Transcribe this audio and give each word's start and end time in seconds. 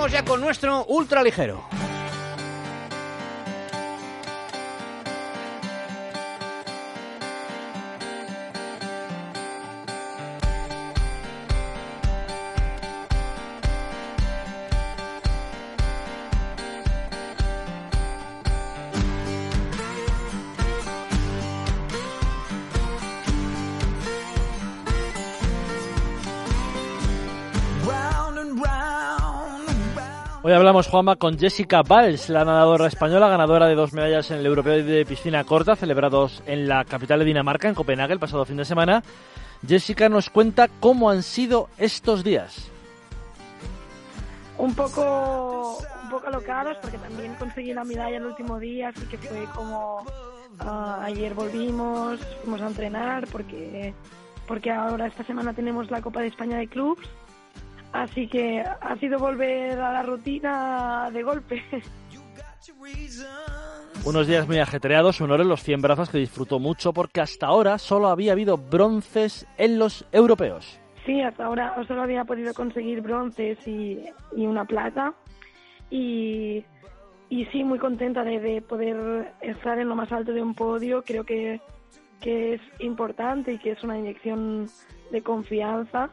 vamos 0.00 0.12
ya 0.12 0.24
con 0.24 0.40
nuestro 0.40 0.86
ultraligero. 0.86 1.79
Hoy 30.42 30.54
hablamos, 30.54 30.88
Juanma, 30.88 31.16
con 31.16 31.38
Jessica 31.38 31.82
Valls, 31.82 32.30
la 32.30 32.46
nadadora 32.46 32.86
española, 32.86 33.28
ganadora 33.28 33.66
de 33.66 33.74
dos 33.74 33.92
medallas 33.92 34.30
en 34.30 34.38
el 34.38 34.46
Europeo 34.46 34.82
de 34.82 35.04
Piscina 35.04 35.44
Corta, 35.44 35.76
celebrados 35.76 36.42
en 36.46 36.66
la 36.66 36.86
capital 36.86 37.18
de 37.18 37.26
Dinamarca, 37.26 37.68
en 37.68 37.74
Copenhague, 37.74 38.14
el 38.14 38.18
pasado 38.18 38.46
fin 38.46 38.56
de 38.56 38.64
semana. 38.64 39.02
Jessica 39.68 40.08
nos 40.08 40.30
cuenta 40.30 40.68
cómo 40.80 41.10
han 41.10 41.22
sido 41.22 41.68
estos 41.76 42.24
días. 42.24 42.70
Un 44.56 44.74
poco, 44.74 45.78
un 46.04 46.08
poco 46.08 46.28
alocados, 46.28 46.78
porque 46.80 46.96
también 46.96 47.34
conseguí 47.34 47.74
la 47.74 47.84
medalla 47.84 48.16
el 48.16 48.24
último 48.24 48.58
día, 48.58 48.88
así 48.88 49.04
que 49.08 49.18
fue 49.18 49.44
como 49.54 50.06
ah, 50.60 51.02
ayer 51.02 51.34
volvimos, 51.34 52.18
fuimos 52.42 52.62
a 52.62 52.68
entrenar, 52.68 53.26
porque, 53.30 53.92
porque 54.48 54.70
ahora 54.70 55.06
esta 55.06 55.22
semana 55.22 55.52
tenemos 55.52 55.90
la 55.90 56.00
Copa 56.00 56.22
de 56.22 56.28
España 56.28 56.56
de 56.56 56.66
Clubs 56.66 57.06
Así 57.92 58.28
que 58.28 58.60
ha 58.60 58.96
sido 58.96 59.18
volver 59.18 59.78
a 59.80 59.92
la 59.92 60.02
rutina 60.02 61.10
de 61.12 61.22
golpe. 61.22 61.62
Unos 64.04 64.26
días 64.26 64.46
muy 64.46 64.58
ajetreados, 64.58 65.20
honor 65.20 65.40
en 65.40 65.48
los 65.48 65.62
100 65.62 65.82
brazos 65.82 66.08
que 66.08 66.18
disfrutó 66.18 66.58
mucho 66.58 66.92
porque 66.92 67.20
hasta 67.20 67.46
ahora 67.46 67.78
solo 67.78 68.08
había 68.08 68.32
habido 68.32 68.56
bronces 68.56 69.46
en 69.58 69.78
los 69.78 70.06
europeos. 70.12 70.80
Sí, 71.04 71.20
hasta 71.20 71.44
ahora 71.44 71.74
solo 71.86 72.02
había 72.02 72.24
podido 72.24 72.54
conseguir 72.54 73.00
bronces 73.00 73.58
y, 73.66 74.04
una 74.36 74.64
plata. 74.64 75.14
Y, 75.90 76.64
y, 77.28 77.44
sí, 77.46 77.64
muy 77.64 77.78
contenta 77.78 78.22
de, 78.22 78.62
poder 78.62 79.32
estar 79.40 79.78
en 79.78 79.88
lo 79.88 79.96
más 79.96 80.12
alto 80.12 80.32
de 80.32 80.42
un 80.42 80.54
podio. 80.54 81.02
Creo 81.02 81.24
que, 81.24 81.60
que 82.20 82.54
es 82.54 82.60
importante 82.78 83.54
y 83.54 83.58
que 83.58 83.72
es 83.72 83.82
una 83.82 83.98
inyección 83.98 84.68
de 85.10 85.22
confianza. 85.22 86.10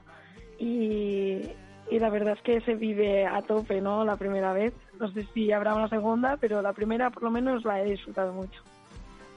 Y, 0.60 1.42
y 1.90 2.00
la 2.00 2.10
verdad 2.10 2.34
es 2.34 2.42
que 2.42 2.62
se 2.62 2.76
vive 2.76 3.26
a 3.26 3.42
tope, 3.42 3.82
¿no? 3.82 4.04
La 4.04 4.18
primera 4.18 4.54
vez. 4.54 4.74
No 5.00 5.12
sé 5.12 5.26
si 5.34 5.52
habrá 5.52 5.76
una 5.76 5.88
segunda, 5.90 6.38
pero 6.38 6.62
la 6.62 6.74
primera 6.74 7.10
por 7.10 7.24
lo 7.24 7.32
menos 7.32 7.64
la 7.64 7.82
he 7.82 7.86
disfrutado 7.86 8.34
mucho. 8.34 8.62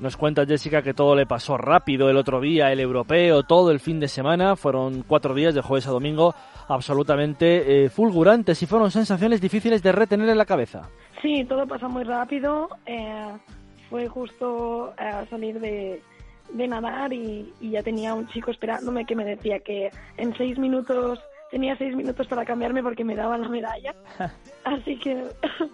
Nos 0.00 0.16
cuenta 0.16 0.46
Jessica 0.46 0.80
que 0.80 0.94
todo 0.94 1.14
le 1.14 1.26
pasó 1.26 1.58
rápido 1.58 2.08
el 2.08 2.16
otro 2.16 2.40
día, 2.40 2.72
el 2.72 2.80
europeo, 2.80 3.42
todo 3.42 3.70
el 3.70 3.80
fin 3.80 4.00
de 4.00 4.08
semana. 4.08 4.56
Fueron 4.56 5.04
cuatro 5.06 5.34
días 5.34 5.54
de 5.54 5.60
jueves 5.60 5.86
a 5.86 5.90
domingo 5.90 6.34
absolutamente 6.68 7.84
eh, 7.84 7.90
fulgurantes 7.90 8.62
y 8.62 8.66
fueron 8.66 8.90
sensaciones 8.90 9.42
difíciles 9.42 9.82
de 9.82 9.92
retener 9.92 10.30
en 10.30 10.38
la 10.38 10.46
cabeza. 10.46 10.88
Sí, 11.20 11.44
todo 11.44 11.66
pasó 11.66 11.90
muy 11.90 12.04
rápido. 12.04 12.70
Eh, 12.86 13.26
fue 13.90 14.08
justo 14.08 14.94
eh, 14.98 15.26
salir 15.28 15.60
de, 15.60 16.00
de 16.54 16.68
nadar 16.68 17.12
y, 17.12 17.52
y, 17.60 17.72
ya 17.72 17.82
tenía 17.82 18.14
un 18.14 18.26
chico 18.28 18.50
esperándome 18.52 19.04
que 19.04 19.14
me 19.14 19.26
decía 19.26 19.58
que 19.58 19.90
en 20.16 20.34
seis 20.34 20.58
minutos 20.58 21.20
tenía 21.50 21.76
seis 21.76 21.94
minutos 21.94 22.26
para 22.26 22.44
cambiarme 22.44 22.82
porque 22.82 23.04
me 23.04 23.16
daban 23.16 23.42
la 23.42 23.48
medalla. 23.48 23.94
Así 24.64 24.98
que 24.98 25.28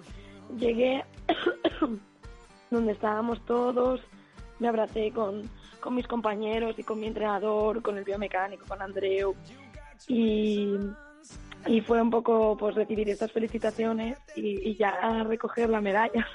llegué 0.58 1.04
donde 2.70 2.92
estábamos 2.92 3.44
todos, 3.44 4.00
me 4.58 4.68
abracé 4.68 5.10
con, 5.12 5.42
con 5.80 5.94
mis 5.94 6.06
compañeros 6.06 6.78
y 6.78 6.82
con 6.82 6.98
mi 6.98 7.06
entrenador, 7.06 7.82
con 7.82 7.98
el 7.98 8.04
biomecánico, 8.04 8.64
con 8.66 8.82
Andreu. 8.82 9.34
Y, 10.08 10.74
y 11.66 11.80
fue 11.80 12.00
un 12.00 12.10
poco 12.10 12.56
pues 12.56 12.74
recibir 12.74 13.08
estas 13.08 13.32
felicitaciones 13.32 14.18
y, 14.34 14.70
y 14.70 14.76
ya 14.76 15.24
recoger 15.24 15.68
la 15.68 15.80
medalla. 15.80 16.26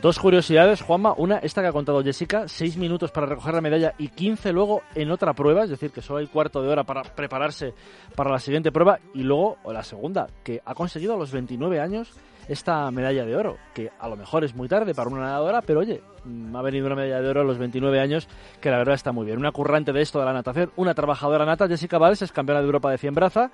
Dos 0.00 0.18
curiosidades, 0.18 0.80
Juanma. 0.80 1.14
Una, 1.16 1.38
esta 1.38 1.60
que 1.60 1.68
ha 1.68 1.72
contado 1.72 2.02
Jessica, 2.02 2.48
seis 2.48 2.76
minutos 2.76 3.10
para 3.10 3.26
recoger 3.26 3.54
la 3.54 3.60
medalla 3.60 3.94
y 3.98 4.08
15 4.08 4.52
luego 4.52 4.82
en 4.94 5.10
otra 5.10 5.34
prueba, 5.34 5.64
es 5.64 5.70
decir, 5.70 5.90
que 5.90 6.00
solo 6.00 6.20
hay 6.20 6.26
cuarto 6.26 6.62
de 6.62 6.68
hora 6.68 6.82
para 6.82 7.02
prepararse 7.02 7.74
para 8.16 8.30
la 8.30 8.38
siguiente 8.38 8.72
prueba. 8.72 8.98
Y 9.14 9.22
luego 9.22 9.58
la 9.66 9.84
segunda, 9.84 10.28
que 10.42 10.62
ha 10.64 10.74
conseguido 10.74 11.14
a 11.14 11.18
los 11.18 11.30
29 11.30 11.78
años 11.78 12.10
esta 12.48 12.90
medalla 12.90 13.24
de 13.24 13.36
oro, 13.36 13.58
que 13.74 13.90
a 14.00 14.08
lo 14.08 14.16
mejor 14.16 14.44
es 14.44 14.54
muy 14.54 14.66
tarde 14.66 14.94
para 14.94 15.10
una 15.10 15.20
nadadora, 15.20 15.60
pero 15.60 15.80
oye, 15.80 16.00
mm, 16.24 16.56
ha 16.56 16.62
venido 16.62 16.86
una 16.86 16.96
medalla 16.96 17.20
de 17.20 17.28
oro 17.28 17.42
a 17.42 17.44
los 17.44 17.58
29 17.58 18.00
años, 18.00 18.28
que 18.60 18.70
la 18.70 18.78
verdad 18.78 18.94
está 18.94 19.12
muy 19.12 19.26
bien. 19.26 19.38
Una 19.38 19.52
currante 19.52 19.92
de 19.92 20.00
esto 20.00 20.18
de 20.18 20.24
la 20.24 20.32
natación, 20.32 20.72
una 20.76 20.94
trabajadora 20.94 21.44
nata, 21.44 21.68
Jessica 21.68 21.98
Valls, 21.98 22.22
es 22.22 22.32
campeona 22.32 22.60
de 22.60 22.66
Europa 22.66 22.90
de 22.90 22.98
100 22.98 23.14
braza 23.14 23.50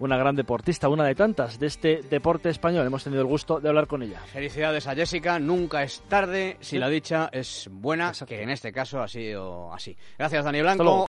una 0.00 0.16
gran 0.16 0.34
deportista, 0.34 0.88
una 0.88 1.04
de 1.04 1.14
tantas 1.14 1.58
de 1.58 1.66
este 1.66 2.00
deporte 2.02 2.48
español. 2.48 2.86
Hemos 2.86 3.04
tenido 3.04 3.22
el 3.22 3.28
gusto 3.28 3.60
de 3.60 3.68
hablar 3.68 3.86
con 3.86 4.02
ella. 4.02 4.20
Felicidades 4.32 4.86
a 4.86 4.94
Jessica, 4.94 5.38
nunca 5.38 5.82
es 5.82 6.00
tarde 6.08 6.56
si 6.60 6.78
la 6.78 6.88
dicha 6.88 7.28
es 7.32 7.68
buena, 7.70 8.12
que 8.26 8.42
en 8.42 8.50
este 8.50 8.72
caso 8.72 9.00
ha 9.00 9.08
sido 9.08 9.72
así. 9.72 9.96
Gracias, 10.18 10.44
Dani 10.44 10.62
Blanco. 10.62 10.84